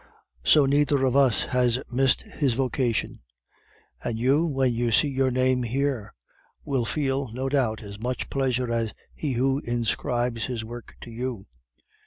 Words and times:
So 0.43 0.65
neither 0.65 1.03
of 1.05 1.15
us 1.15 1.45
has 1.45 1.79
missed 1.93 2.23
his 2.23 2.55
vocation; 2.55 3.19
and 4.03 4.17
you, 4.17 4.47
when 4.47 4.73
you 4.73 4.89
see 4.89 5.09
your 5.09 5.29
name 5.29 5.61
here, 5.61 6.11
will 6.65 6.85
feel, 6.85 7.27
no 7.33 7.49
doubt, 7.49 7.83
as 7.83 7.99
much 7.99 8.27
pleasure 8.27 8.71
as 8.73 8.95
he 9.13 9.33
who 9.33 9.59
inscribes 9.59 10.45
his 10.47 10.65
work 10.65 10.95
to 11.01 11.11
you. 11.11 11.45